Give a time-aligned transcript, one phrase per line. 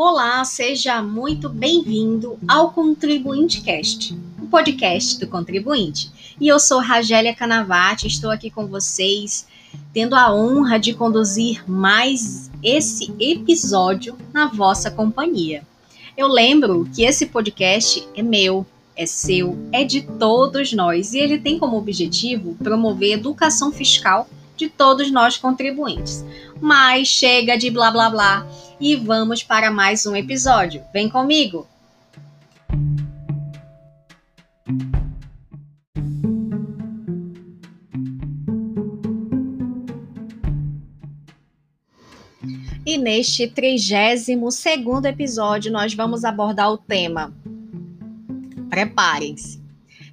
[0.00, 6.08] Olá, seja muito bem-vindo ao Contribuinte Cast, o podcast do contribuinte.
[6.40, 9.48] E eu sou Ragélia Canavati, estou aqui com vocês,
[9.92, 15.66] tendo a honra de conduzir mais esse episódio na vossa companhia.
[16.16, 21.40] Eu lembro que esse podcast é meu, é seu, é de todos nós e ele
[21.40, 26.24] tem como objetivo promover educação fiscal de todos nós contribuintes.
[26.60, 28.46] Mas chega de blá blá blá
[28.80, 30.84] e vamos para mais um episódio.
[30.92, 31.66] Vem comigo!
[42.86, 47.34] E neste 32 segundo episódio nós vamos abordar o tema
[48.68, 49.60] Preparem-se.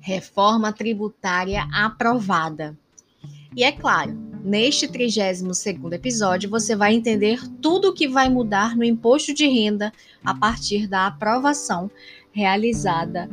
[0.01, 2.77] Reforma tributária aprovada.
[3.55, 8.83] E é claro, Neste 32º episódio, você vai entender tudo o que vai mudar no
[8.83, 9.91] imposto de renda
[10.23, 11.89] a partir da aprovação
[12.31, 13.27] realizada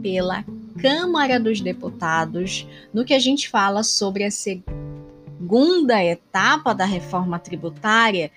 [0.00, 0.44] pela
[0.80, 2.64] Câmara dos Deputados,
[2.94, 8.30] no que a gente fala sobre a segunda etapa da reforma tributária,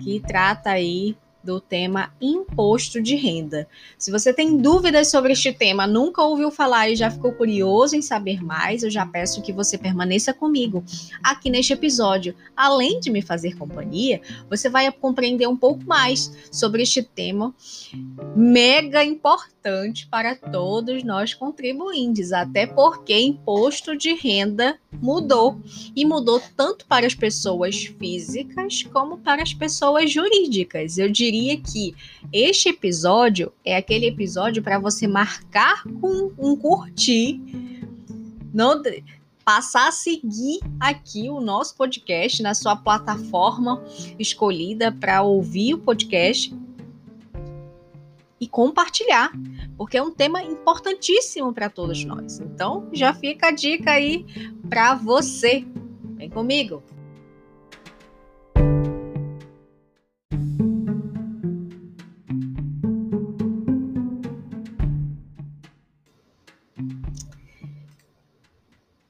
[0.00, 3.68] que trata aí do tema imposto de renda.
[3.98, 8.02] Se você tem dúvidas sobre este tema, nunca ouviu falar e já ficou curioso em
[8.02, 10.82] saber mais, eu já peço que você permaneça comigo
[11.22, 12.34] aqui neste episódio.
[12.56, 17.54] Além de me fazer companhia, você vai compreender um pouco mais sobre este tema
[18.34, 25.60] mega importante para todos nós contribuintes, até porque imposto de renda mudou
[25.94, 30.98] e mudou tanto para as pessoas físicas como para as pessoas jurídicas.
[30.98, 31.94] Eu diria diria que
[32.32, 37.40] este episódio é aquele episódio para você marcar com um curtir,
[38.52, 38.80] não
[39.44, 43.82] passar a seguir aqui o nosso podcast na sua plataforma
[44.18, 46.56] escolhida para ouvir o podcast
[48.40, 49.32] e compartilhar,
[49.76, 52.40] porque é um tema importantíssimo para todos nós.
[52.40, 54.24] Então, já fica a dica aí
[54.68, 55.64] para você.
[56.16, 56.82] Vem comigo.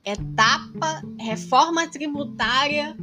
[0.05, 2.97] Etapa, reforma tributária,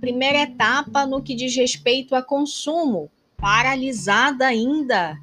[0.00, 5.18] primeira etapa no que diz respeito a consumo, paralisada ainda.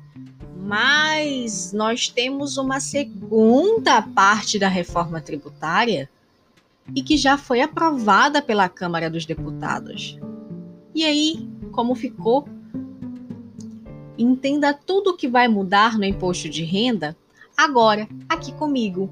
[0.58, 6.10] Mas nós temos uma segunda parte da reforma tributária
[6.96, 10.18] e que já foi aprovada pela Câmara dos Deputados.
[10.94, 12.48] E aí, como ficou?
[14.18, 17.16] Entenda tudo o que vai mudar no imposto de renda
[17.64, 19.10] agora, aqui comigo.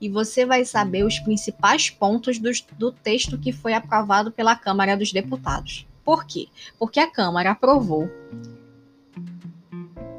[0.00, 4.96] E você vai saber os principais pontos do, do texto que foi aprovado pela Câmara
[4.96, 5.86] dos Deputados.
[6.02, 6.48] Por quê?
[6.78, 8.10] Porque a Câmara aprovou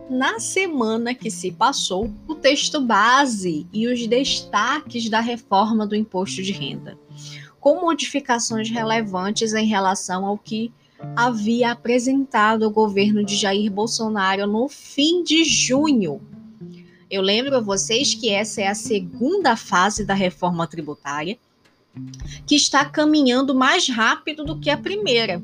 [0.08, 6.44] na semana que se passou o texto base e os destaques da reforma do imposto
[6.44, 7.00] de renda,
[7.60, 10.72] com modificações relevantes em relação ao que
[11.16, 16.22] havia apresentado o governo de Jair Bolsonaro no fim de junho
[17.12, 21.38] eu lembro a vocês que essa é a segunda fase da reforma tributária,
[22.48, 25.44] que está caminhando mais rápido do que a primeira,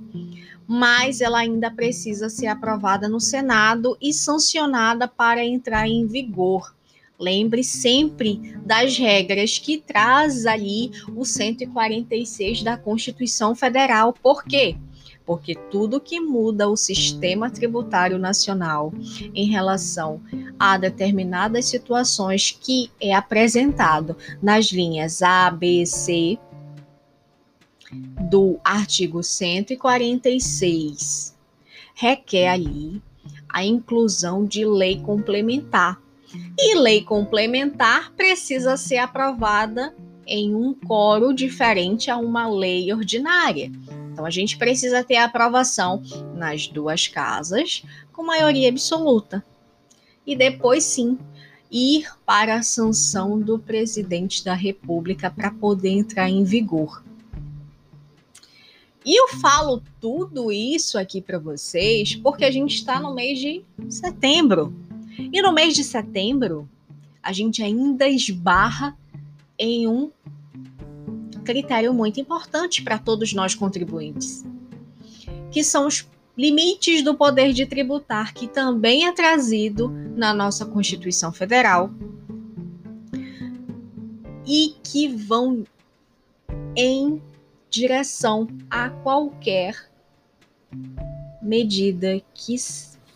[0.66, 6.74] mas ela ainda precisa ser aprovada no Senado e sancionada para entrar em vigor.
[7.20, 14.14] Lembre sempre das regras que traz ali o 146 da Constituição Federal.
[14.14, 14.78] Por quê?
[15.28, 18.92] Porque tudo que muda o sistema tributário nacional
[19.36, 20.20] em relação
[20.58, 26.40] a determinadas situações que é apresentado nas linhas A, B, C
[28.30, 31.36] do artigo 146
[31.94, 33.02] requer ali
[33.50, 36.02] a inclusão de lei complementar.
[36.60, 39.96] E lei complementar precisa ser aprovada
[40.28, 43.72] em um coro diferente a uma lei ordinária.
[44.18, 46.02] Então a gente precisa ter a aprovação
[46.34, 49.46] nas duas casas com maioria absoluta.
[50.26, 51.20] E depois sim
[51.72, 57.04] ir para a sanção do presidente da República para poder entrar em vigor.
[59.06, 63.64] E eu falo tudo isso aqui para vocês porque a gente está no mês de
[63.88, 64.74] setembro.
[65.32, 66.68] E no mês de setembro,
[67.22, 68.98] a gente ainda esbarra
[69.60, 70.10] em um
[71.48, 74.46] critério muito importante para todos nós contribuintes,
[75.50, 76.06] que são os
[76.38, 81.90] limites do poder de tributar, que também é trazido na nossa Constituição Federal
[84.46, 85.64] e que vão
[86.76, 87.22] em
[87.70, 89.90] direção a qualquer
[91.42, 92.58] medida que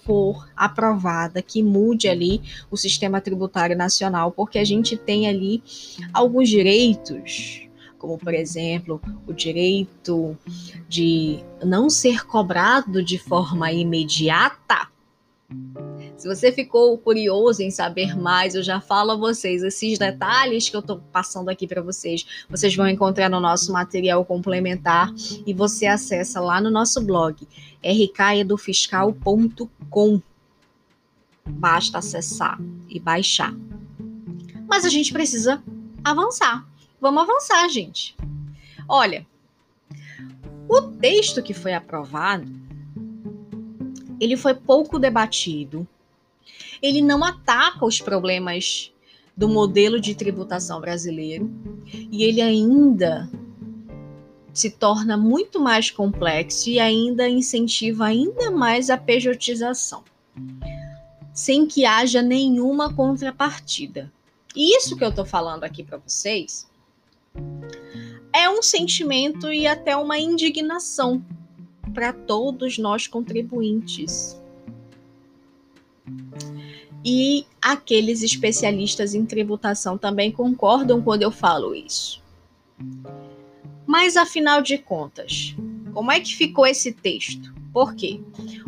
[0.05, 2.41] for aprovada que mude ali
[2.71, 5.61] o sistema tributário nacional, porque a gente tem ali
[6.13, 7.69] alguns direitos,
[8.01, 10.35] como por exemplo, o direito
[10.89, 14.89] de não ser cobrado de forma imediata.
[16.17, 20.75] Se você ficou curioso em saber mais, eu já falo a vocês esses detalhes que
[20.75, 22.25] eu estou passando aqui para vocês.
[22.49, 25.13] Vocês vão encontrar no nosso material complementar
[25.45, 27.47] e você acessa lá no nosso blog
[27.83, 30.21] rkedofiscal.com.
[31.45, 32.59] Basta acessar
[32.89, 33.53] e baixar.
[34.67, 35.61] Mas a gente precisa
[36.03, 36.70] avançar.
[37.01, 38.15] Vamos avançar, gente.
[38.87, 39.25] Olha,
[40.69, 42.45] o texto que foi aprovado,
[44.19, 45.87] ele foi pouco debatido.
[46.79, 48.93] Ele não ataca os problemas
[49.35, 51.49] do modelo de tributação brasileiro
[51.91, 53.27] e ele ainda
[54.53, 60.03] se torna muito mais complexo e ainda incentiva ainda mais a pejotização,
[61.33, 64.11] sem que haja nenhuma contrapartida.
[64.55, 66.69] E isso que eu estou falando aqui para vocês
[68.33, 71.23] é um sentimento e até uma indignação
[71.93, 74.39] para todos nós contribuintes.
[77.03, 82.21] E aqueles especialistas em tributação também concordam quando eu falo isso.
[83.85, 85.55] Mas afinal de contas,
[85.93, 87.53] como é que ficou esse texto?
[87.73, 88.21] Por quê?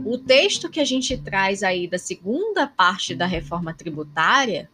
[0.04, 4.70] O texto que a gente traz aí da segunda parte da reforma tributária,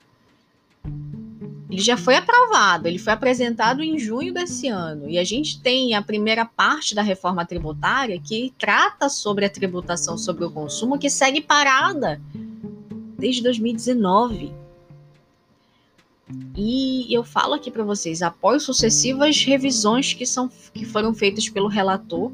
[1.69, 5.07] ele já foi aprovado, ele foi apresentado em junho desse ano.
[5.07, 10.18] E a gente tem a primeira parte da reforma tributária que trata sobre a tributação
[10.18, 12.19] sobre o consumo, que segue parada
[13.19, 14.51] desde 2019.
[16.57, 21.68] E eu falo aqui para vocês, após sucessivas revisões que, são, que foram feitas pelo
[21.68, 22.31] relator,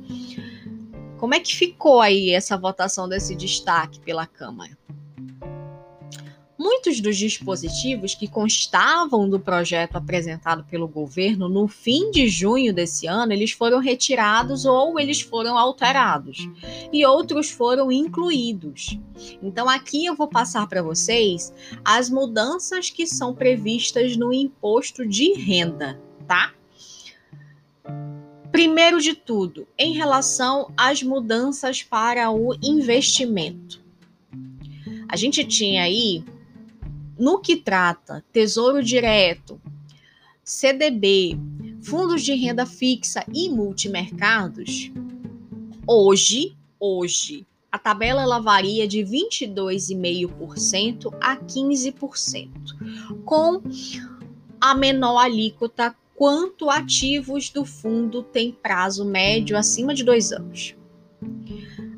[1.17, 4.77] como é que ficou aí essa votação desse destaque pela Câmara?
[6.65, 13.05] Muitos dos dispositivos que constavam do projeto apresentado pelo governo no fim de junho desse
[13.05, 16.39] ano, eles foram retirados ou eles foram alterados,
[16.91, 18.97] e outros foram incluídos.
[19.43, 21.53] Então aqui eu vou passar para vocês
[21.85, 26.51] as mudanças que são previstas no imposto de renda, tá?
[28.51, 33.85] Primeiro de tudo, em relação às mudanças para o investimento.
[35.07, 36.23] A gente tinha aí
[37.17, 39.59] no que trata Tesouro Direto,
[40.43, 41.39] CDB,
[41.81, 44.91] fundos de renda fixa e multimercados,
[45.87, 52.49] hoje, hoje, a tabela ela varia de 22,5% a 15%,
[53.25, 53.61] com
[54.61, 60.75] a menor alíquota quanto ativos do fundo têm prazo médio acima de dois anos.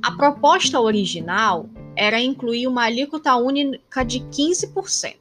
[0.02, 5.18] A proposta original era incluir uma alíquota única de 15%.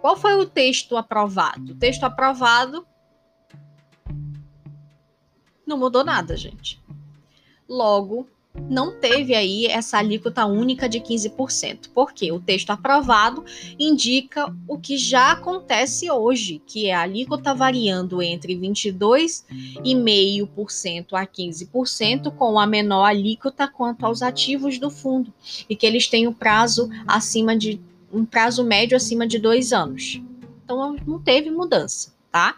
[0.00, 1.72] Qual foi o texto aprovado?
[1.72, 2.84] O texto aprovado
[5.64, 6.82] não mudou nada, gente.
[7.68, 13.44] Logo, não teve aí essa alíquota única de 15%, porque o texto aprovado
[13.78, 22.34] indica o que já acontece hoje, que é a alíquota variando entre 22,5% a 15%,
[22.34, 25.32] com a menor alíquota quanto aos ativos do fundo,
[25.68, 27.80] e que eles têm um prazo acima de
[28.12, 30.20] um prazo médio acima de dois anos.
[30.64, 32.56] Então não teve mudança, tá?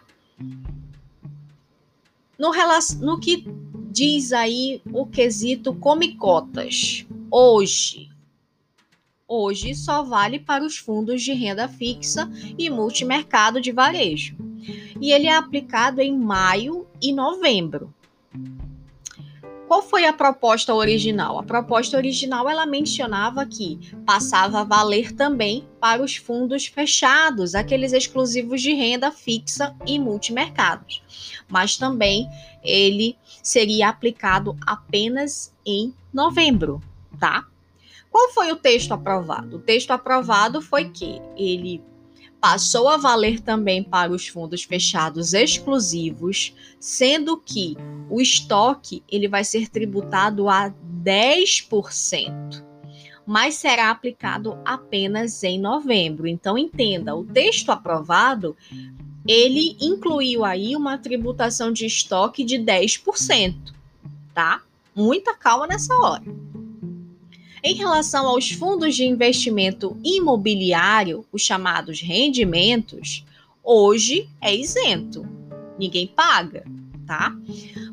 [2.37, 2.51] No,
[2.99, 3.45] no que
[3.93, 7.05] diz aí o quesito come cotas.
[7.29, 8.09] Hoje,
[9.27, 14.35] hoje só vale para os fundos de renda fixa e multimercado de varejo.
[14.99, 17.93] E ele é aplicado em maio e novembro.
[19.67, 21.37] Qual foi a proposta original?
[21.39, 27.93] A proposta original ela mencionava que passava a valer também para os fundos fechados, aqueles
[27.93, 31.01] exclusivos de renda fixa e multimercados.
[31.47, 32.27] Mas também
[32.63, 36.81] ele seria aplicado apenas em novembro,
[37.19, 37.45] tá?
[38.09, 39.57] Qual foi o texto aprovado?
[39.57, 41.83] O texto aprovado foi que ele
[42.39, 47.75] passou a valer também para os fundos fechados exclusivos, sendo que
[48.09, 50.73] o estoque ele vai ser tributado a
[51.03, 52.63] 10%,
[53.25, 56.27] mas será aplicado apenas em novembro.
[56.27, 58.55] Então entenda, o texto aprovado
[59.27, 63.55] ele incluiu aí uma tributação de estoque de 10%,
[64.33, 64.61] tá?
[64.95, 66.23] Muita calma nessa hora.
[67.63, 73.25] Em relação aos fundos de investimento imobiliário, os chamados rendimentos,
[73.63, 75.25] hoje é isento.
[75.79, 76.65] Ninguém paga,
[77.07, 77.33] tá?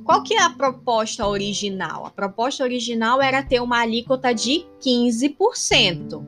[0.05, 2.05] Qual que é a proposta original?
[2.05, 6.27] A proposta original era ter uma alíquota de 15%.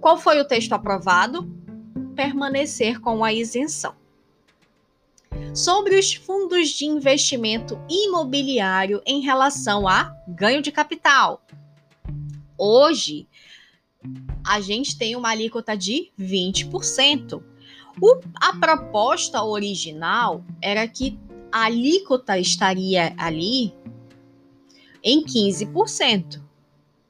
[0.00, 1.48] Qual foi o texto aprovado?
[2.16, 3.94] Permanecer com a isenção.
[5.58, 11.44] Sobre os fundos de investimento imobiliário em relação a ganho de capital.
[12.56, 13.26] Hoje,
[14.46, 17.42] a gente tem uma alíquota de 20%.
[18.00, 21.18] O, a proposta original era que
[21.50, 23.74] a alíquota estaria ali
[25.02, 26.40] em 15%.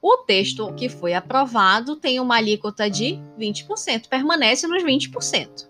[0.01, 5.69] O texto que foi aprovado tem uma alíquota de 20%, permanece nos 20%.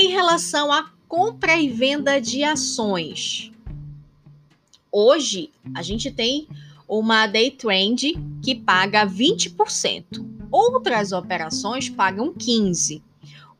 [0.00, 3.50] Em relação à compra e venda de ações,
[4.92, 6.46] hoje a gente tem
[6.86, 10.04] uma day trend que paga 20%.
[10.52, 13.02] Outras operações pagam 15%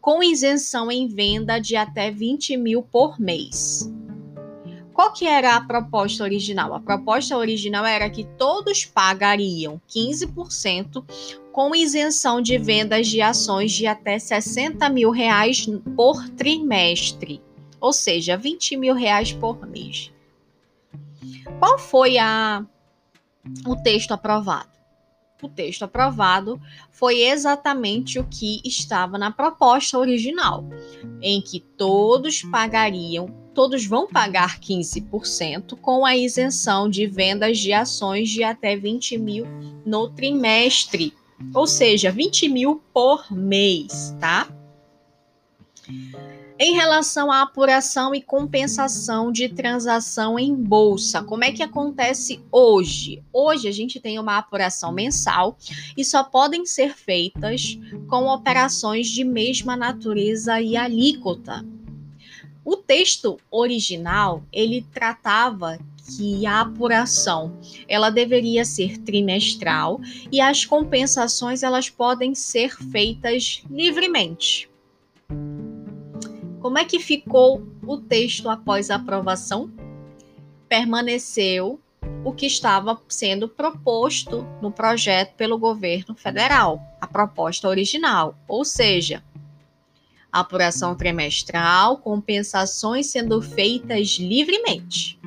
[0.00, 3.90] com isenção em venda de até 20 mil por mês.
[4.98, 6.74] Qual que era a proposta original?
[6.74, 11.04] A proposta original era que todos pagariam 15%
[11.52, 17.40] com isenção de vendas de ações de até 60 mil reais por trimestre,
[17.80, 20.12] ou seja, 20 mil reais por mês.
[21.60, 22.66] Qual foi a,
[23.68, 24.78] o texto aprovado?
[25.40, 30.64] o texto aprovado foi exatamente o que estava na proposta original,
[31.22, 33.26] em que todos pagariam,
[33.58, 39.44] todos vão pagar 15% com a isenção de vendas de ações de até 20 mil
[39.84, 41.12] no trimestre,
[41.52, 44.48] ou seja, 20 mil por mês, tá?
[46.56, 53.24] Em relação à apuração e compensação de transação em bolsa, como é que acontece hoje?
[53.32, 55.58] Hoje a gente tem uma apuração mensal
[55.96, 61.66] e só podem ser feitas com operações de mesma natureza e alíquota.
[62.70, 67.58] O texto original, ele tratava que a apuração
[67.88, 69.98] ela deveria ser trimestral
[70.30, 74.68] e as compensações elas podem ser feitas livremente.
[76.60, 79.72] Como é que ficou o texto após a aprovação?
[80.68, 81.80] Permaneceu
[82.22, 89.24] o que estava sendo proposto no projeto pelo governo federal, a proposta original, ou seja,
[90.32, 95.18] apuração trimestral, compensações sendo feitas livremente.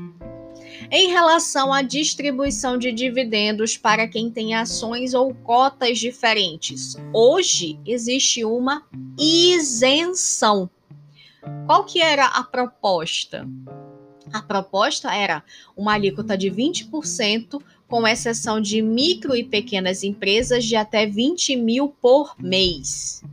[0.90, 8.44] Em relação à distribuição de dividendos para quem tem ações ou cotas diferentes, hoje existe
[8.44, 8.84] uma
[9.18, 10.70] isenção
[11.66, 13.48] qual que era a proposta?
[14.32, 15.44] A proposta era
[15.76, 21.90] uma alíquota de 20%, com exceção de micro e pequenas empresas de até 20 mil
[21.90, 23.24] por mês.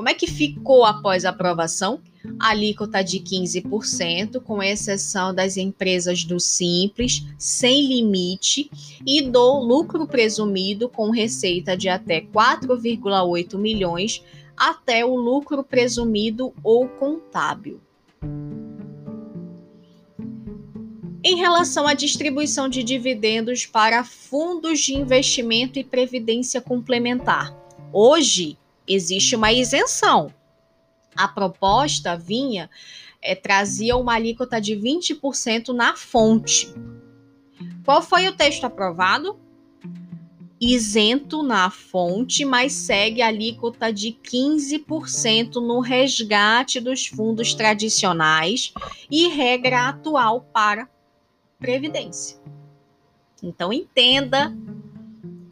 [0.00, 2.00] Como é que ficou após a aprovação?
[2.38, 8.70] Alíquota de 15%, com exceção das empresas do Simples, sem limite,
[9.06, 14.24] e do lucro presumido com receita de até 4,8 milhões
[14.56, 17.78] até o lucro presumido ou contábil.
[21.22, 27.54] Em relação à distribuição de dividendos para fundos de investimento e previdência complementar,
[27.92, 28.56] hoje
[28.94, 30.32] existe uma isenção.
[31.16, 32.70] A proposta vinha
[33.22, 36.72] é, trazia uma alíquota de 20% na fonte.
[37.84, 39.38] Qual foi o texto aprovado?
[40.60, 48.74] isento na fonte, mas segue a alíquota de 15% no resgate dos fundos tradicionais
[49.10, 50.86] e regra atual para
[51.58, 52.38] previdência.
[53.42, 54.54] Então entenda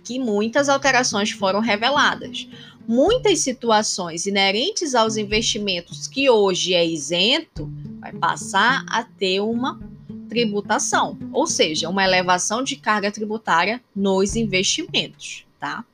[0.05, 2.47] que muitas alterações foram reveladas.
[2.89, 9.79] Muitas situações inerentes aos investimentos que hoje é isento vai passar a ter uma
[10.27, 15.85] tributação, ou seja, uma elevação de carga tributária nos investimentos, tá?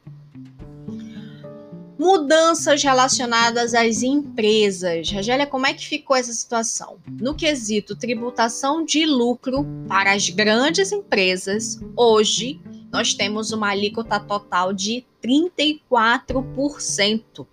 [1.99, 5.11] Mudanças relacionadas às empresas.
[5.11, 6.99] Rogélia, como é que ficou essa situação?
[7.21, 12.61] No quesito tributação de lucro para as grandes empresas, hoje
[12.95, 17.45] nós temos uma alíquota total de 34%,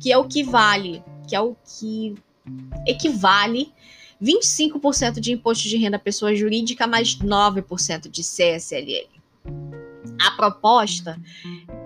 [0.00, 2.14] que é o que vale, que é o que
[2.86, 3.70] equivale
[4.20, 9.10] 25% de imposto de renda pessoa jurídica, mais 9% de CSLL.
[10.22, 11.20] A proposta,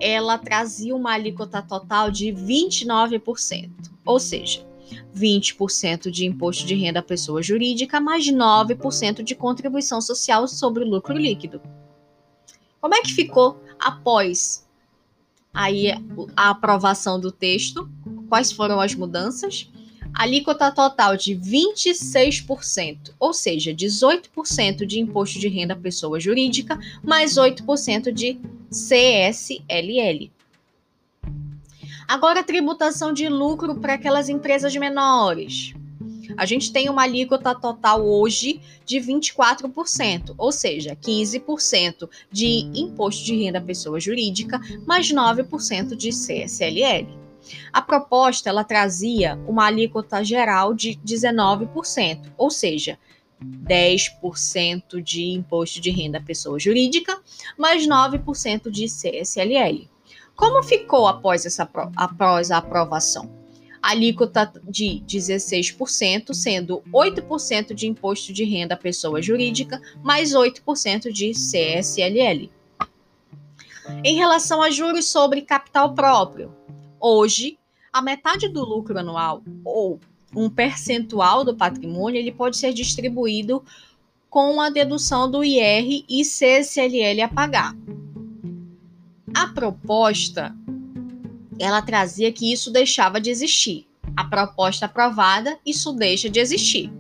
[0.01, 3.69] ela trazia uma alíquota total de 29%,
[4.07, 4.65] ou seja,
[5.13, 11.19] 20% de imposto de renda pessoa jurídica, mais 9% de contribuição social sobre o lucro
[11.19, 11.61] líquido.
[12.83, 14.67] Como é que ficou após
[15.55, 15.93] aí
[16.37, 17.89] a aprovação do texto?
[18.29, 19.71] Quais foram as mudanças?
[20.15, 28.13] alíquota total de 26%, ou seja, 18% de imposto de renda pessoa jurídica, mais 8%
[28.13, 28.39] de
[28.71, 30.31] CSLL.
[32.07, 35.75] Agora, tributação de lucro para aquelas empresas menores.
[36.37, 43.37] A gente tem uma alíquota total hoje de 24%, ou seja, 15% de imposto de
[43.37, 47.23] renda pessoa jurídica, mais 9% de CSLL.
[47.73, 52.99] A proposta ela trazia uma alíquota geral de 19%, ou seja,
[53.43, 57.21] 10% de imposto de renda pessoa jurídica,
[57.59, 59.89] mais 9% de CSLL.
[60.37, 63.42] Como ficou após, essa, após a aprovação?
[63.83, 72.49] Alíquota de 16%, sendo 8% de imposto de renda pessoa jurídica, mais 8% de CSLL.
[74.05, 76.55] Em relação a juros sobre capital próprio,
[77.05, 77.59] Hoje,
[77.93, 79.99] a metade do lucro anual ou
[80.37, 83.61] um percentual do patrimônio ele pode ser distribuído
[84.31, 87.77] com a dedução do IR e CSLL a pagar.
[89.35, 90.55] A proposta
[91.63, 93.87] ela trazia que isso deixava de existir.
[94.17, 96.93] A proposta aprovada, isso deixa de existir.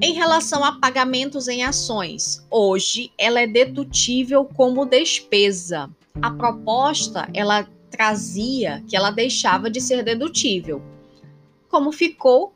[0.00, 5.88] Em relação a pagamentos em ações, hoje ela é dedutível como despesa.
[6.20, 10.82] A proposta ela trazia que ela deixava de ser dedutível.
[11.70, 12.54] Como ficou?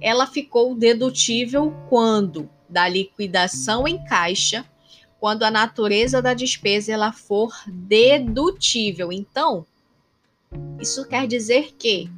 [0.00, 4.64] Ela ficou dedutível quando da liquidação em caixa,
[5.24, 9.10] quando a natureza da despesa ela for dedutível.
[9.10, 9.64] Então,
[10.78, 12.10] isso quer dizer que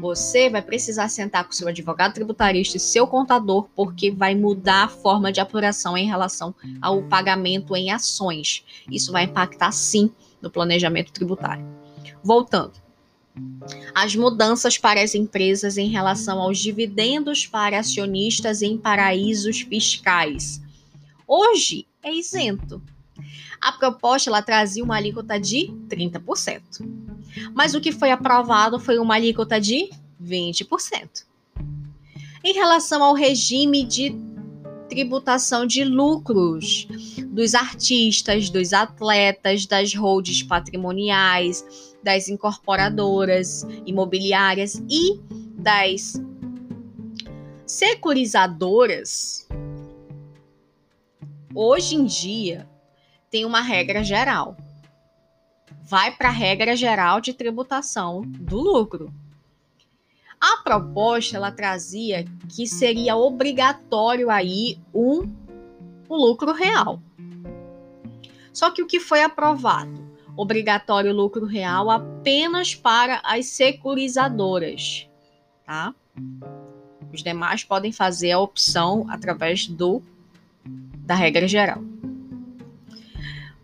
[0.00, 4.88] você vai precisar sentar com seu advogado tributarista e seu contador, porque vai mudar a
[4.88, 8.64] forma de apuração em relação ao pagamento em ações.
[8.90, 11.66] Isso vai impactar sim no planejamento tributário.
[12.22, 12.72] Voltando.
[13.94, 20.62] As mudanças para as empresas em relação aos dividendos para acionistas em paraísos fiscais.
[21.28, 22.80] Hoje é isento.
[23.60, 26.62] A proposta ela trazia uma alíquota de 30%.
[27.52, 29.90] Mas o que foi aprovado foi uma alíquota de
[30.22, 31.24] 20%.
[32.44, 34.14] Em relação ao regime de
[34.88, 36.86] tributação de lucros
[37.28, 41.64] dos artistas, dos atletas, das holds patrimoniais,
[42.02, 45.18] das incorporadoras imobiliárias e
[45.56, 46.20] das
[47.66, 49.48] securizadoras.
[51.54, 52.68] Hoje em dia
[53.30, 54.56] tem uma regra geral.
[55.82, 59.14] Vai para a regra geral de tributação do lucro.
[60.40, 65.20] A proposta ela trazia que seria obrigatório aí um,
[66.10, 67.00] um lucro real.
[68.52, 70.12] Só que o que foi aprovado?
[70.36, 75.08] Obrigatório lucro real apenas para as securizadoras,
[75.64, 75.94] tá?
[77.12, 80.02] Os demais podem fazer a opção através do
[81.04, 81.82] da regra geral.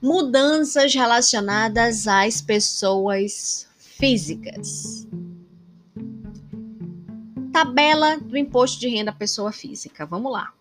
[0.00, 5.08] Mudanças relacionadas às pessoas físicas.
[7.52, 10.06] Tabela do imposto de renda pessoa física.
[10.06, 10.52] Vamos lá.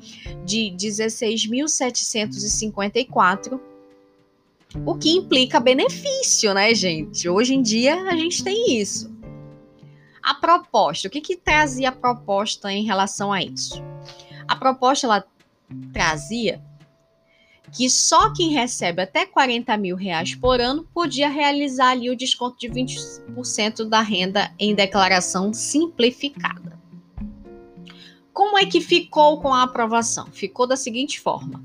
[0.43, 3.61] de 16.754,
[4.87, 7.29] o que implica benefício, né, gente?
[7.29, 9.15] Hoje em dia, a gente tem isso.
[10.23, 13.85] A proposta, o que, que trazia a proposta em relação a isso?
[14.49, 15.23] A proposta ela
[15.93, 16.65] trazia
[17.71, 22.57] que só quem recebe até 40 mil reais por ano podia realizar ali o desconto
[22.59, 26.70] de 20% da renda em declaração simplificada.
[28.33, 30.27] Como é que ficou com a aprovação?
[30.33, 31.63] Ficou da seguinte forma: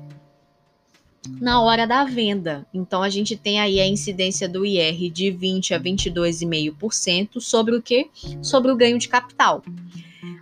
[1.41, 2.67] na hora da venda.
[2.73, 7.83] Então a gente tem aí a incidência do IR de 20 a 22,5% sobre o
[7.83, 8.09] que?
[8.43, 9.63] Sobre o ganho de capital.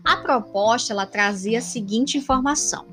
[0.04, 2.86] A proposta ela trazia a seguinte informação: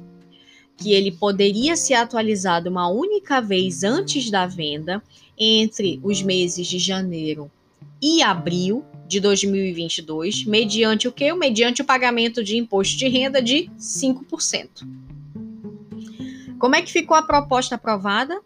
[0.78, 5.02] que ele poderia ser atualizado uma única vez antes da venda
[5.38, 7.50] entre os meses de janeiro
[8.02, 11.34] e abril de 2022, mediante o que?
[11.34, 14.88] Mediante o pagamento de imposto de renda de 5%.
[16.60, 18.40] Como é que ficou a proposta aprovada?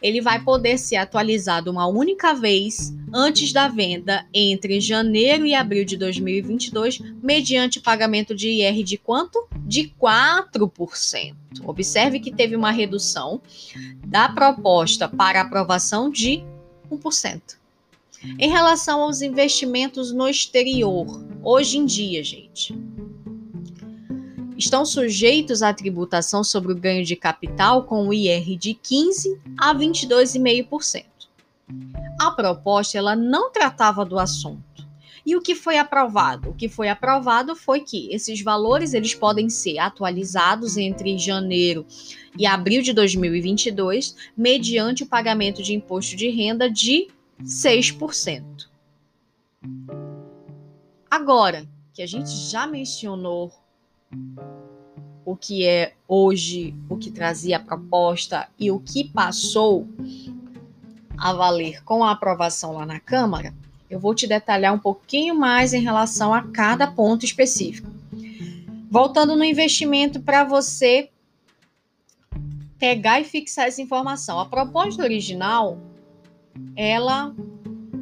[0.00, 5.84] Ele vai poder ser atualizado uma única vez antes da venda entre janeiro e abril
[5.84, 9.48] de 2022, mediante pagamento de IR de quanto?
[9.66, 11.34] De 4%.
[11.64, 13.42] Observe que teve uma redução
[14.06, 16.44] da proposta para aprovação de
[16.92, 17.58] 1%.
[18.38, 22.76] Em relação aos investimentos no exterior, hoje em dia, gente,
[24.58, 29.72] estão sujeitos à tributação sobre o ganho de capital com o IR de 15 a
[29.72, 31.04] 22,5%.
[32.20, 34.66] A proposta ela não tratava do assunto.
[35.24, 36.50] E o que foi aprovado?
[36.50, 41.86] O que foi aprovado foi que esses valores eles podem ser atualizados entre janeiro
[42.36, 47.08] e abril de 2022 mediante o pagamento de imposto de renda de
[47.42, 48.68] 6%.
[51.10, 53.52] Agora, que a gente já mencionou
[55.24, 59.86] o que é hoje, o que trazia a proposta e o que passou
[61.16, 63.52] a valer com a aprovação lá na Câmara,
[63.90, 67.90] eu vou te detalhar um pouquinho mais em relação a cada ponto específico.
[68.90, 71.10] Voltando no investimento para você
[72.78, 74.38] pegar e fixar essa informação.
[74.38, 75.78] A proposta original,
[76.76, 77.34] ela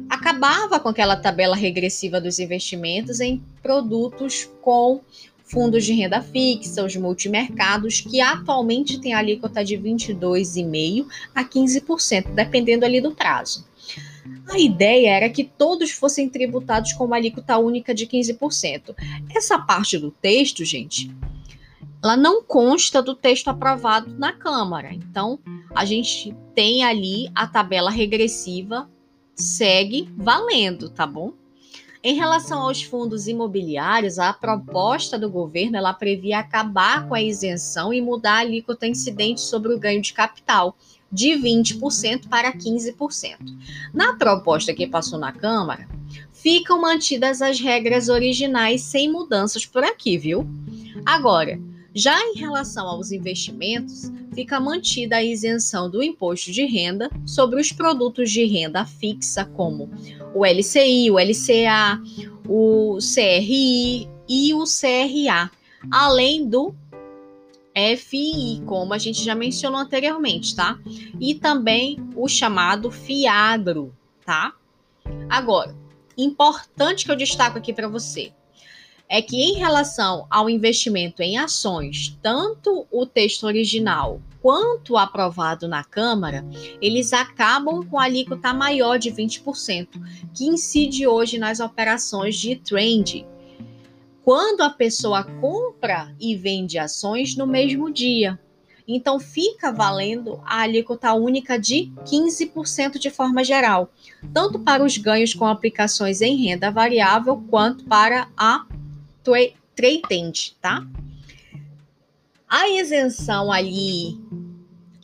[0.09, 5.01] acabava com aquela tabela regressiva dos investimentos em produtos com
[5.47, 12.85] fundos de renda fixa, os multimercados, que atualmente tem alíquota de 22,5% a 15%, dependendo
[12.85, 13.65] ali do prazo.
[14.49, 18.95] A ideia era que todos fossem tributados com uma alíquota única de 15%.
[19.35, 21.11] Essa parte do texto, gente,
[22.03, 24.93] ela não consta do texto aprovado na Câmara.
[24.93, 25.39] Então,
[25.73, 28.89] a gente tem ali a tabela regressiva,
[29.35, 31.33] segue valendo, tá bom?
[32.03, 37.93] Em relação aos fundos imobiliários, a proposta do governo ela previa acabar com a isenção
[37.93, 40.75] e mudar a alíquota incidente sobre o ganho de capital
[41.11, 43.37] de 20% para 15%.
[43.93, 45.87] Na proposta que passou na Câmara,
[46.31, 50.47] ficam mantidas as regras originais sem mudanças por aqui, viu?
[51.05, 51.59] Agora,
[51.97, 57.71] já em relação aos investimentos, fica mantida a isenção do imposto de renda sobre os
[57.71, 59.89] produtos de renda fixa, como
[60.31, 61.99] o LCI, o LCA,
[62.47, 65.49] o CRI e o CRA,
[65.89, 66.75] além do
[67.97, 70.77] FI, como a gente já mencionou anteriormente, tá?
[71.19, 73.91] E também o chamado FIAGRO,
[74.23, 74.53] tá?
[75.27, 75.75] Agora,
[76.15, 78.31] importante que eu destaco aqui para você
[79.09, 85.83] é que em relação ao investimento em ações, tanto o texto original quanto aprovado na
[85.83, 86.45] Câmara,
[86.81, 89.87] eles acabam com a alíquota maior de 20%,
[90.33, 93.25] que incide hoje nas operações de trend.
[94.23, 98.39] Quando a pessoa compra e vende ações no mesmo dia.
[98.87, 103.91] Então fica valendo a alíquota única de 15% de forma geral,
[104.33, 108.65] tanto para os ganhos com aplicações em renda variável quanto para a
[109.75, 110.85] tradent, tá?
[112.47, 114.17] A isenção ali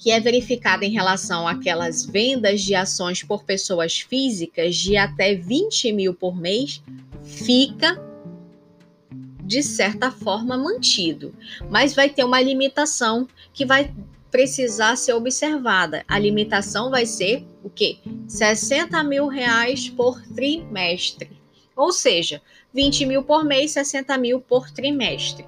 [0.04, 5.94] que é verificada em relação àquelas vendas de ações por pessoas físicas de até 20
[5.94, 6.84] mil por mês,
[7.24, 7.98] fica
[9.46, 11.34] de certa forma mantido,
[11.70, 13.94] mas vai ter uma limitação que vai
[14.30, 16.04] precisar ser observada.
[16.06, 18.00] A limitação vai ser o quê?
[18.28, 21.30] 60 mil reais por trimestre.
[21.76, 22.42] Ou seja,
[22.74, 25.46] 20 mil por mês, 60 mil por trimestre.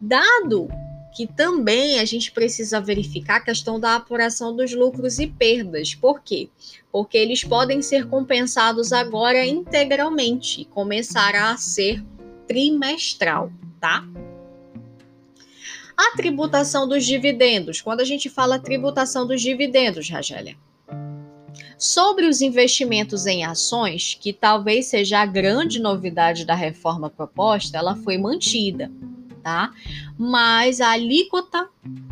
[0.00, 0.68] Dado
[1.12, 5.94] que também a gente precisa verificar a questão da apuração dos lucros e perdas.
[5.94, 6.48] Por quê?
[6.90, 12.02] Porque eles podem ser compensados agora integralmente começará a ser
[12.48, 14.04] trimestral, tá?
[15.94, 17.80] A tributação dos dividendos.
[17.82, 20.56] Quando a gente fala tributação dos dividendos, Ragélia,
[21.82, 27.96] sobre os investimentos em ações, que talvez seja a grande novidade da reforma proposta, ela
[27.96, 28.90] foi mantida
[29.42, 29.72] tá?
[30.16, 31.68] Mas a alíquota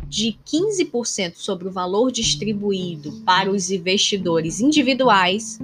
[0.07, 5.57] de 15% sobre o valor distribuído para os investidores individuais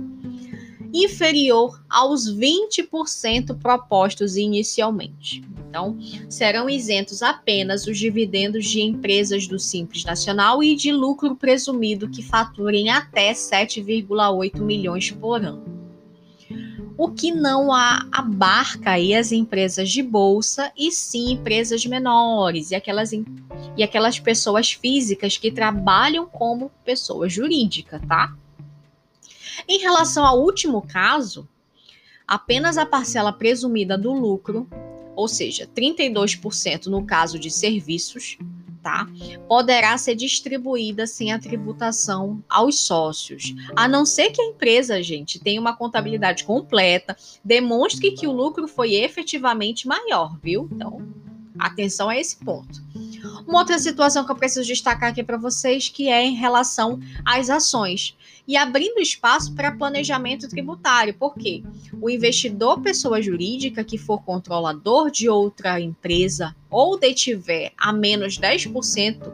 [0.94, 5.44] inferior aos 20% propostos inicialmente.
[5.70, 5.98] Então,
[6.30, 12.24] serão isentos apenas os dividendos de empresas do Simples Nacional e de lucro presumido que
[12.24, 15.78] faturem até 7,8 milhões por ano
[16.98, 23.12] o que não abarca aí as empresas de bolsa e sim empresas menores e aquelas,
[23.14, 28.36] e aquelas pessoas físicas que trabalham como pessoa jurídica, tá?
[29.68, 31.48] Em relação ao último caso,
[32.28, 34.68] apenas a parcela presumida do lucro,
[35.16, 38.38] ou seja, 32% no caso de serviços,
[38.82, 39.06] tá?
[39.48, 45.40] Poderá ser distribuída sem a tributação aos sócios, a não ser que a empresa, gente,
[45.40, 50.70] tenha uma contabilidade completa, demonstre que o lucro foi efetivamente maior, viu?
[50.72, 51.06] Então,
[51.60, 52.87] atenção a esse ponto.
[53.48, 57.50] Uma outra situação que eu preciso destacar aqui para vocês que é em relação às
[57.50, 58.14] ações
[58.46, 61.64] e abrindo espaço para planejamento tributário, porque
[62.02, 69.32] o investidor pessoa jurídica que for controlador de outra empresa ou detiver a menos 10%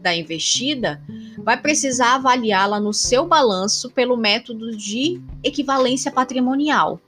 [0.00, 1.02] da investida,
[1.38, 7.00] vai precisar avaliá-la no seu balanço pelo método de equivalência patrimonial.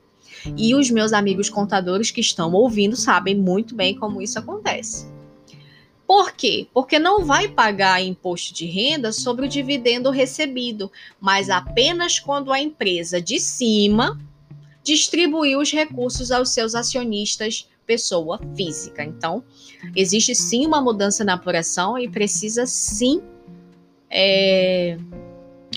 [0.57, 5.18] E os meus amigos contadores que estão ouvindo sabem muito bem como isso acontece.
[6.09, 6.67] Por quê?
[6.73, 10.91] Porque não vai pagar imposto de renda sobre o dividendo recebido,
[11.21, 14.19] mas apenas quando a empresa de cima
[14.83, 19.05] distribuir os recursos aos seus acionistas pessoa física.
[19.05, 19.45] Então,
[19.95, 23.23] existe sim uma mudança na apuração e precisa sim
[24.09, 24.97] é,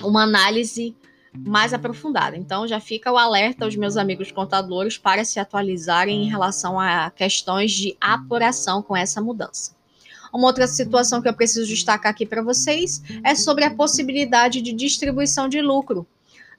[0.02, 0.96] uma análise
[1.38, 2.38] mais aprofundada.
[2.38, 7.12] Então, já fica o alerta aos meus amigos contadores para se atualizarem em relação a
[7.12, 9.81] questões de apuração com essa mudança.
[10.34, 14.72] Uma outra situação que eu preciso destacar aqui para vocês é sobre a possibilidade de
[14.72, 16.08] distribuição de lucro.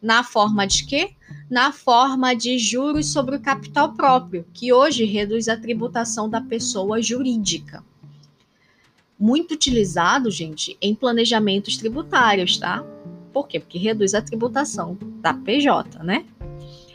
[0.01, 1.11] Na forma de quê?
[1.49, 7.01] Na forma de juros sobre o capital próprio, que hoje reduz a tributação da pessoa
[7.01, 7.85] jurídica.
[9.19, 12.85] Muito utilizado, gente, em planejamentos tributários, tá?
[13.33, 13.61] Por quê?
[13.61, 16.27] Porque reduz a tributação da PJ, né?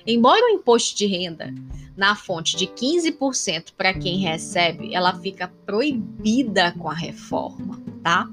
[0.08, 1.54] Embora o imposto de renda
[1.98, 8.30] na fonte de 15% para quem recebe, ela fica proibida com a reforma, tá?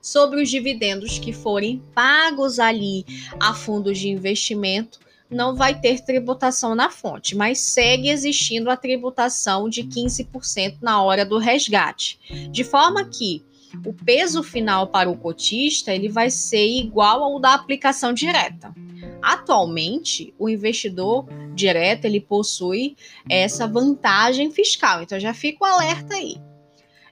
[0.00, 3.04] Sobre os dividendos que forem pagos ali
[3.38, 9.68] a fundos de investimento, não vai ter tributação na fonte, mas segue existindo a tributação
[9.68, 12.18] de 15% na hora do resgate,
[12.50, 13.44] de forma que
[13.84, 18.74] o peso final para o cotista ele vai ser igual ao da aplicação direta.
[19.22, 22.96] Atualmente, o investidor direto ele possui
[23.28, 25.02] essa vantagem fiscal.
[25.02, 26.36] Então já fica o alerta aí.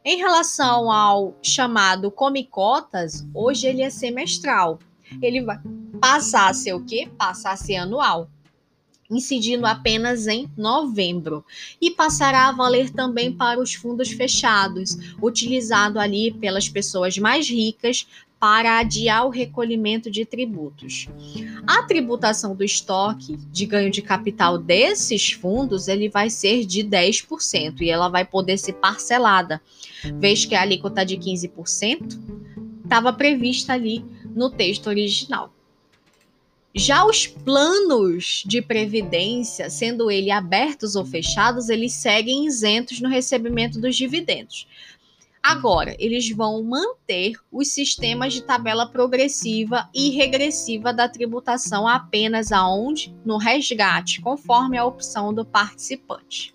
[0.04, 4.78] Em relação ao chamado Come Cotas, hoje ele é semestral.
[5.20, 5.58] Ele vai
[6.00, 7.08] passar a ser o quê?
[7.18, 8.30] Passar a ser anual
[9.10, 11.44] incidindo apenas em novembro
[11.80, 18.06] e passará a valer também para os fundos fechados, utilizado ali pelas pessoas mais ricas
[18.38, 21.08] para adiar o recolhimento de tributos.
[21.66, 27.80] A tributação do estoque de ganho de capital desses fundos ele vai ser de 10%
[27.80, 29.60] e ela vai poder ser parcelada,
[30.18, 32.20] vez que a alíquota de 15%
[32.84, 35.55] estava prevista ali no texto original.
[36.78, 43.80] Já os planos de previdência, sendo eles abertos ou fechados, eles seguem isentos no recebimento
[43.80, 44.68] dos dividendos.
[45.42, 53.16] Agora, eles vão manter os sistemas de tabela progressiva e regressiva da tributação apenas aonde?
[53.24, 56.54] No resgate, conforme a opção do participante.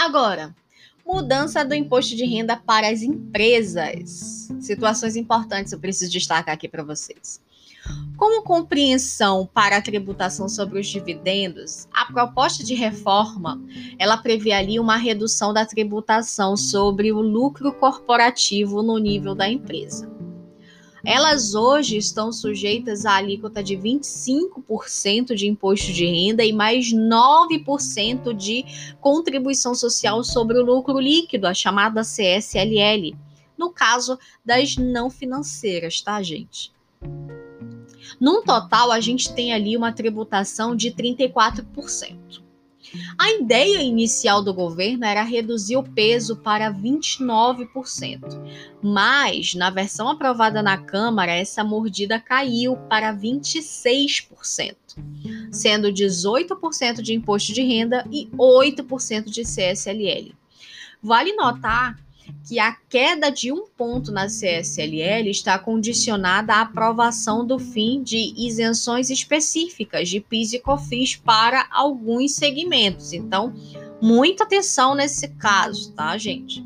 [0.00, 0.56] Agora,
[1.06, 4.48] mudança do imposto de renda para as empresas.
[4.58, 7.38] Situações importantes eu preciso destacar aqui para vocês.
[8.16, 13.62] Como compreensão para a tributação sobre os dividendos, a proposta de reforma,
[13.98, 20.10] ela prevê ali uma redução da tributação sobre o lucro corporativo no nível da empresa.
[21.04, 28.34] Elas hoje estão sujeitas à alíquota de 25% de imposto de renda e mais 9%
[28.34, 28.64] de
[29.00, 33.16] contribuição social sobre o lucro líquido, a chamada CSLL,
[33.56, 36.72] no caso das não financeiras, tá, gente?
[38.20, 42.49] Num total, a gente tem ali uma tributação de 34%.
[43.16, 48.20] A ideia inicial do governo era reduzir o peso para 29%,
[48.82, 54.74] mas na versão aprovada na Câmara, essa mordida caiu para 26%,
[55.52, 60.34] sendo 18% de imposto de renda e 8% de CSLL.
[61.02, 61.96] Vale notar
[62.46, 68.34] que a queda de um ponto na CSLL está condicionada à aprovação do fim de
[68.36, 73.12] isenções específicas de PIS e COFINS para alguns segmentos.
[73.12, 73.52] Então,
[74.00, 76.64] muita atenção nesse caso, tá, gente?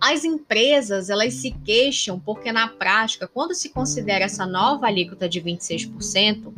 [0.00, 5.40] As empresas, elas se queixam porque na prática, quando se considera essa nova alíquota de
[5.40, 6.52] 26%,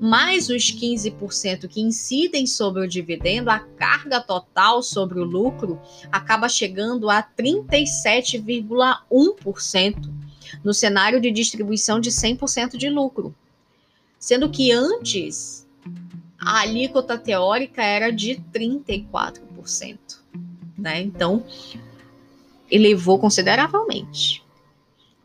[0.00, 5.80] mais os 15% que incidem sobre o dividendo, a carga total sobre o lucro
[6.10, 10.10] acaba chegando a 37,1%
[10.64, 13.34] no cenário de distribuição de 100% de lucro.
[14.18, 15.68] Sendo que antes
[16.38, 19.98] a alíquota teórica era de 34%,
[20.78, 21.02] né?
[21.02, 21.44] Então,
[22.70, 24.42] elevou consideravelmente.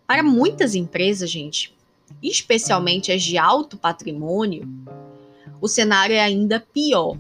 [0.08, 1.73] Para muitas empresas, gente,
[2.21, 4.67] especialmente as de alto patrimônio,
[5.62, 7.17] o cenário é ainda pior,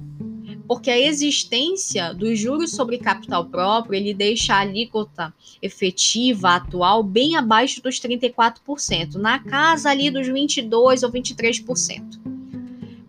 [0.67, 7.35] porque a existência dos juros sobre capital próprio ele deixa a alíquota efetiva atual bem
[7.35, 12.24] abaixo dos 34%, na casa ali dos 22 ou 23%.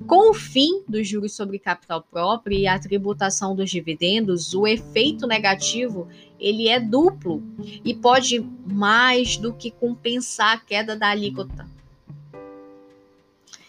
[0.07, 5.27] Com o fim dos juros sobre capital próprio e a tributação dos dividendos, o efeito
[5.27, 6.07] negativo
[6.39, 7.43] ele é duplo
[7.85, 11.67] e pode mais do que compensar a queda da alíquota.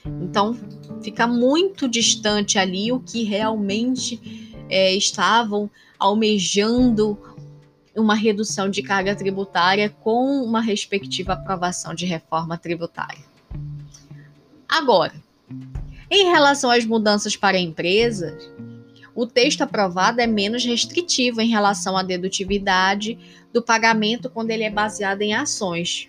[0.06, 0.56] Então,
[1.02, 7.17] fica muito distante ali o que realmente é, estavam almejando
[7.95, 13.26] uma redução de carga tributária com uma respectiva aprovação de reforma tributária.
[14.69, 15.13] Agora,
[16.10, 18.52] em relação às mudanças para empresas,
[19.13, 23.17] o texto aprovado é menos restritivo em relação à dedutividade
[23.52, 26.08] do pagamento quando ele é baseado em ações.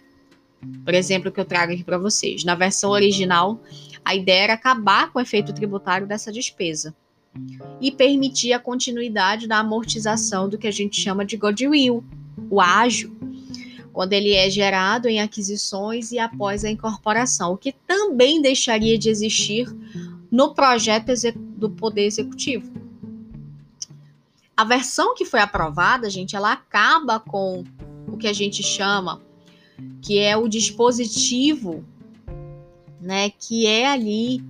[0.84, 2.44] Por exemplo, que eu trago aqui para vocês.
[2.44, 3.60] Na versão original,
[4.04, 6.94] a ideia era acabar com o efeito tributário dessa despesa
[7.80, 12.04] e permitir a continuidade da amortização do que a gente chama de goodwill,
[12.50, 13.16] o ágio,
[13.92, 19.08] quando ele é gerado em aquisições e após a incorporação, o que também deixaria de
[19.08, 19.66] existir
[20.30, 22.70] no projeto do Poder Executivo.
[24.56, 27.64] A versão que foi aprovada, gente, ela acaba com
[28.06, 29.22] o que a gente chama
[30.02, 31.84] que é o dispositivo,
[33.00, 34.42] né, que é ali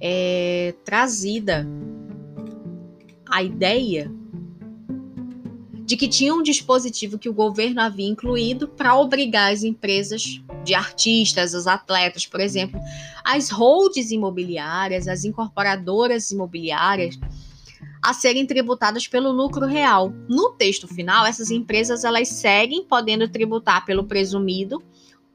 [0.00, 1.66] é, trazida
[3.26, 4.12] a ideia
[5.84, 10.74] de que tinha um dispositivo que o governo havia incluído para obrigar as empresas de
[10.74, 12.80] artistas, os atletas, por exemplo,
[13.22, 17.18] as holds imobiliárias, as incorporadoras imobiliárias
[18.02, 20.10] a serem tributadas pelo lucro real.
[20.28, 24.82] No texto final, essas empresas elas seguem podendo tributar pelo presumido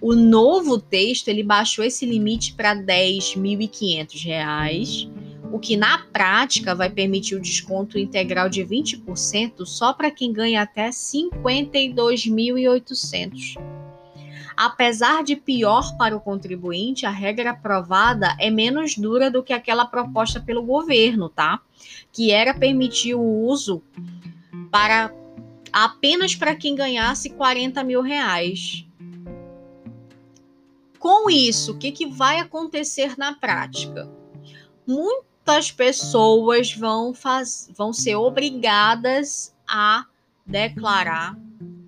[0.00, 5.06] O novo texto ele baixou esse limite para 10.500 reais,
[5.52, 10.62] o que na prática vai permitir o desconto integral de 20% só para quem ganha
[10.62, 13.58] até R$ 52.800.
[14.56, 19.86] Apesar de pior para o contribuinte, a regra aprovada é menos dura do que aquela
[19.86, 21.60] proposta pelo governo, tá?
[22.12, 23.82] Que era permitir o uso
[24.70, 25.12] para
[25.72, 28.84] apenas para quem ganhasse 40 mil reais.
[30.98, 34.10] Com isso, o que, que vai acontecer na prática?
[34.86, 40.04] Muitas pessoas vão, faz, vão ser obrigadas a
[40.44, 41.38] declarar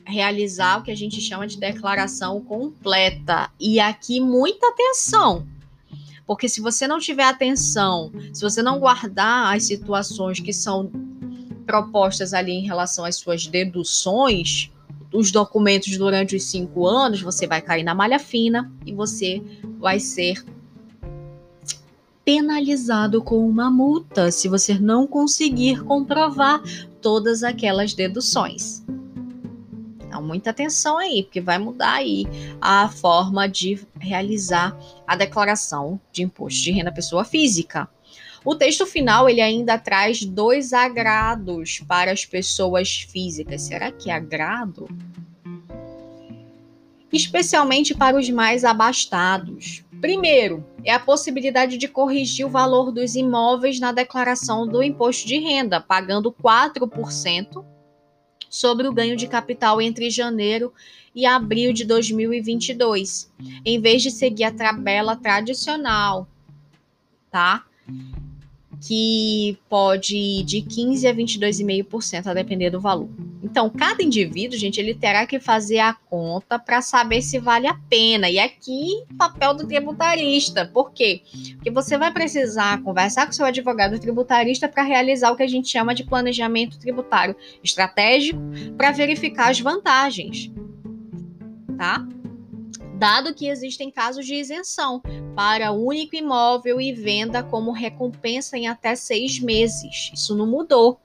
[0.04, 3.50] realizar o que a gente chama de declaração completa.
[3.58, 5.46] E aqui muita atenção.
[6.26, 10.90] Porque se você não tiver atenção, se você não guardar as situações que são
[11.66, 14.70] propostas ali em relação às suas deduções,
[15.12, 19.42] os documentos durante os cinco anos, você vai cair na malha fina e você
[19.78, 20.44] vai ser
[22.24, 26.62] penalizado com uma multa se você não conseguir comprovar
[27.00, 28.82] todas aquelas deduções.
[30.22, 32.26] Muita atenção aí, porque vai mudar aí
[32.60, 37.88] a forma de realizar a declaração de imposto de renda pessoa física.
[38.44, 43.62] O texto final ele ainda traz dois agrados para as pessoas físicas.
[43.62, 44.88] Será que é agrado?
[47.12, 49.84] Especialmente para os mais abastados.
[50.00, 55.38] Primeiro, é a possibilidade de corrigir o valor dos imóveis na declaração do imposto de
[55.38, 57.64] renda, pagando 4%
[58.52, 60.74] sobre o ganho de capital entre janeiro
[61.14, 63.32] e abril de 2022,
[63.64, 66.28] em vez de seguir a tabela tradicional,
[67.30, 67.64] tá?
[68.82, 73.08] Que pode ir de 15 a 22,5% a depender do valor.
[73.40, 77.74] Então, cada indivíduo, gente, ele terá que fazer a conta para saber se vale a
[77.88, 78.28] pena.
[78.28, 80.66] E aqui, papel do tributarista.
[80.66, 81.22] Por quê?
[81.54, 85.68] Porque você vai precisar conversar com seu advogado tributarista para realizar o que a gente
[85.68, 88.40] chama de planejamento tributário estratégico
[88.76, 90.50] para verificar as vantagens.
[91.78, 92.04] Tá?
[93.02, 95.02] Dado que existem casos de isenção
[95.34, 100.12] para único imóvel e venda como recompensa em até seis meses.
[100.14, 101.00] Isso não mudou.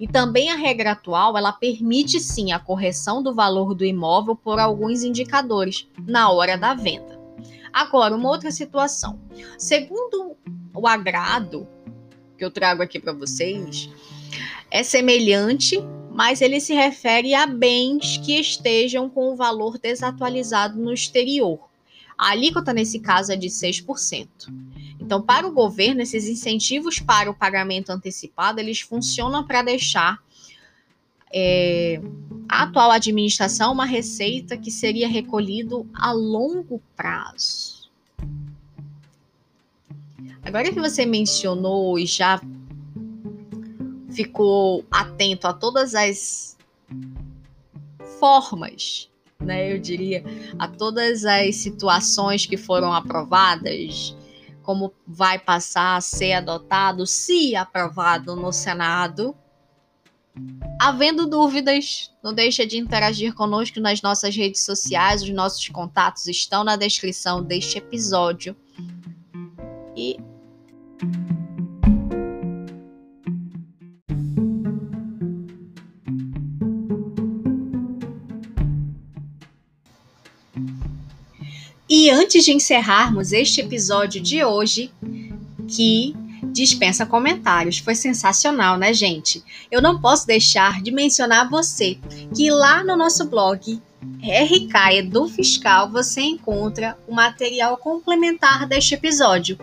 [0.00, 4.58] E também a regra atual, ela permite sim a correção do valor do imóvel por
[4.58, 7.16] alguns indicadores na hora da venda.
[7.72, 9.20] Agora, uma outra situação.
[9.56, 10.36] Segundo
[10.74, 11.64] o agrado
[12.36, 13.88] que eu trago aqui para vocês,
[14.68, 15.78] é semelhante
[16.20, 21.58] mas ele se refere a bens que estejam com o valor desatualizado no exterior.
[22.18, 24.28] A alíquota nesse caso é de 6%.
[25.00, 30.22] Então, para o governo, esses incentivos para o pagamento antecipado, eles funcionam para deixar
[31.32, 32.02] é,
[32.46, 37.88] a atual administração uma receita que seria recolhido a longo prazo.
[40.42, 42.38] Agora que você mencionou e já
[44.24, 46.58] ficou atento a todas as
[48.18, 49.08] formas,
[49.40, 49.72] né?
[49.72, 50.22] Eu diria,
[50.58, 54.14] a todas as situações que foram aprovadas,
[54.62, 59.34] como vai passar a ser adotado, se aprovado no Senado.
[60.78, 66.62] Havendo dúvidas, não deixe de interagir conosco nas nossas redes sociais, os nossos contatos estão
[66.62, 68.54] na descrição deste episódio.
[69.96, 70.18] E
[82.02, 84.90] E antes de encerrarmos este episódio de hoje,
[85.68, 89.44] que dispensa comentários, foi sensacional, né, gente?
[89.70, 91.98] Eu não posso deixar de mencionar você
[92.34, 93.78] que lá no nosso blog
[94.22, 99.58] RK Edu Fiscal você encontra o material complementar deste episódio.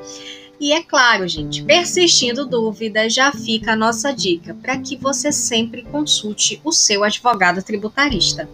[0.59, 5.81] E é claro, gente, persistindo dúvidas, já fica a nossa dica para que você sempre
[5.81, 8.47] consulte o seu advogado tributarista.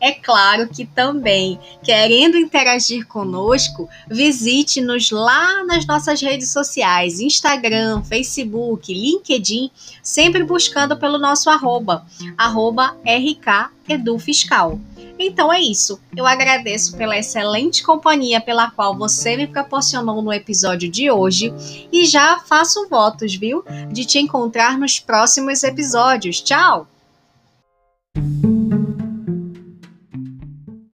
[0.00, 8.92] É claro que também, querendo interagir conosco, visite-nos lá nas nossas redes sociais, Instagram, Facebook,
[8.92, 9.70] LinkedIn,
[10.02, 14.78] sempre buscando pelo nosso arroba, arroba RKEduFiscal.
[15.18, 15.98] Então é isso.
[16.14, 21.54] Eu agradeço pela excelente companhia pela qual você me proporcionou no episódio de hoje
[21.90, 23.64] e já faço votos, viu?
[23.90, 26.40] De te encontrar nos próximos episódios.
[26.42, 26.86] Tchau!